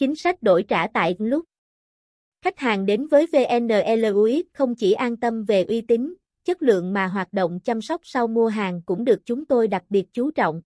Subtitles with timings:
[0.00, 1.44] Chính sách đổi trả tại lúc
[2.44, 7.06] Khách hàng đến với VNLUX không chỉ an tâm về uy tín, chất lượng mà
[7.06, 10.62] hoạt động chăm sóc sau mua hàng cũng được chúng tôi đặc biệt chú trọng.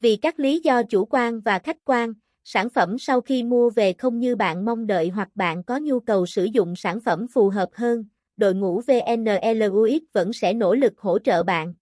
[0.00, 2.12] Vì các lý do chủ quan và khách quan,
[2.44, 6.00] sản phẩm sau khi mua về không như bạn mong đợi hoặc bạn có nhu
[6.00, 8.04] cầu sử dụng sản phẩm phù hợp hơn,
[8.36, 11.74] đội ngũ VNLUX vẫn sẽ nỗ lực hỗ trợ bạn.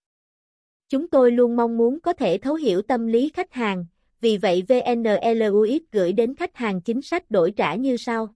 [0.88, 3.86] Chúng tôi luôn mong muốn có thể thấu hiểu tâm lý khách hàng,
[4.20, 8.34] vì vậy VNLUX gửi đến khách hàng chính sách đổi trả như sau.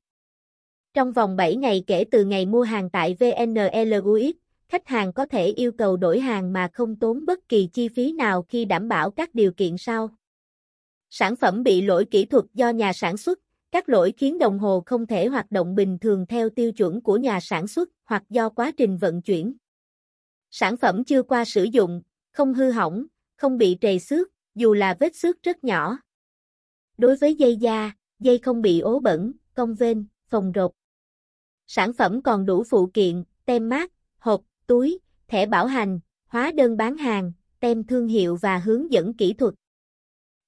[0.95, 4.35] Trong vòng 7 ngày kể từ ngày mua hàng tại VNLUX,
[4.69, 8.13] khách hàng có thể yêu cầu đổi hàng mà không tốn bất kỳ chi phí
[8.13, 10.11] nào khi đảm bảo các điều kiện sau.
[11.11, 14.83] Sản phẩm bị lỗi kỹ thuật do nhà sản xuất, các lỗi khiến đồng hồ
[14.87, 18.49] không thể hoạt động bình thường theo tiêu chuẩn của nhà sản xuất hoặc do
[18.49, 19.55] quá trình vận chuyển.
[20.51, 24.97] Sản phẩm chưa qua sử dụng, không hư hỏng, không bị trầy xước, dù là
[25.01, 25.99] vết xước rất nhỏ.
[26.99, 30.73] Đối với dây da, dây không bị ố bẩn, cong vênh, phồng rộp
[31.67, 36.77] Sản phẩm còn đủ phụ kiện, tem mát, hộp, túi, thẻ bảo hành, hóa đơn
[36.77, 39.55] bán hàng, tem thương hiệu và hướng dẫn kỹ thuật.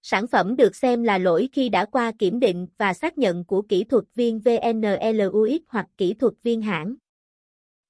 [0.02, 3.62] Sản phẩm được xem là lỗi khi đã qua kiểm định và xác nhận của
[3.62, 6.94] kỹ thuật viên VNLUX hoặc kỹ thuật viên hãng.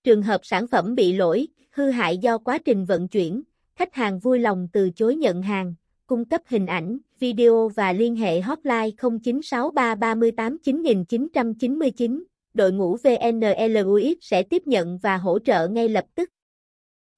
[0.05, 3.43] Trường hợp sản phẩm bị lỗi, hư hại do quá trình vận chuyển,
[3.75, 5.75] khách hàng vui lòng từ chối nhận hàng,
[6.07, 8.91] cung cấp hình ảnh, video và liên hệ hotline
[9.21, 16.31] 0963 38 9999 đội ngũ VNLUX sẽ tiếp nhận và hỗ trợ ngay lập tức.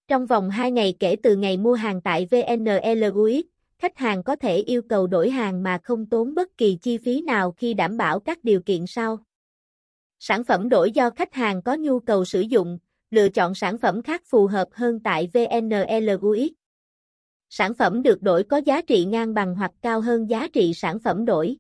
[0.09, 3.45] Trong vòng 2 ngày kể từ ngày mua hàng tại VNLUX,
[3.79, 7.23] khách hàng có thể yêu cầu đổi hàng mà không tốn bất kỳ chi phí
[7.23, 9.19] nào khi đảm bảo các điều kiện sau.
[10.19, 12.79] Sản phẩm đổi do khách hàng có nhu cầu sử dụng,
[13.11, 16.58] lựa chọn sản phẩm khác phù hợp hơn tại VNLUX.
[17.51, 20.99] Sản phẩm được đổi có giá trị ngang bằng hoặc cao hơn giá trị sản
[20.99, 21.57] phẩm đổi.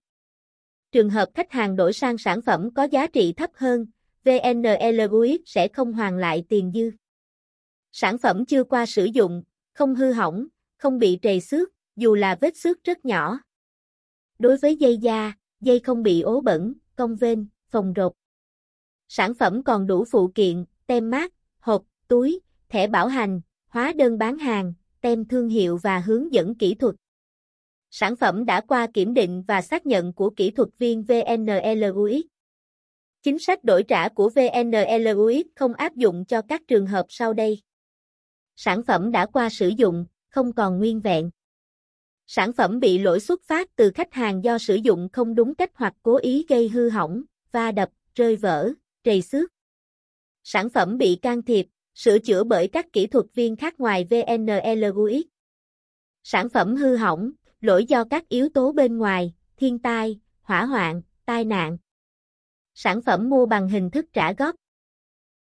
[0.92, 3.86] Trường hợp khách hàng đổi sang sản phẩm có giá trị thấp hơn,
[4.24, 6.90] VNLUX sẽ không hoàn lại tiền dư.
[7.92, 12.36] Sản phẩm chưa qua sử dụng, không hư hỏng, không bị trầy xước, dù là
[12.40, 13.38] vết xước rất nhỏ.
[14.38, 17.38] Đối với dây da, dây không bị ố bẩn, cong vênh,
[17.68, 18.12] phồng rột.
[19.08, 24.18] Sản phẩm còn đủ phụ kiện, tem mát, hộp, túi, thẻ bảo hành, hóa đơn
[24.18, 26.94] bán hàng, tem thương hiệu và hướng dẫn kỹ thuật.
[27.90, 32.24] Sản phẩm đã qua kiểm định và xác nhận của kỹ thuật viên VNLUX.
[33.22, 37.62] Chính sách đổi trả của VNLUX không áp dụng cho các trường hợp sau đây.
[38.56, 41.30] Sản phẩm đã qua sử dụng, không còn nguyên vẹn.
[42.26, 45.70] Sản phẩm bị lỗi xuất phát từ khách hàng do sử dụng không đúng cách
[45.74, 47.22] hoặc cố ý gây hư hỏng,
[47.52, 48.72] va đập, rơi vỡ,
[49.04, 49.50] trầy xước.
[50.44, 51.66] Sản phẩm bị can thiệp,
[51.98, 55.22] sửa chữa bởi các kỹ thuật viên khác ngoài VNLUX.
[56.22, 61.02] Sản phẩm hư hỏng, lỗi do các yếu tố bên ngoài, thiên tai, hỏa hoạn,
[61.26, 61.78] tai nạn.
[62.74, 64.54] Sản phẩm mua bằng hình thức trả góp.